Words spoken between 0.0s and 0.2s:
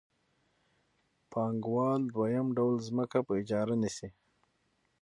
ب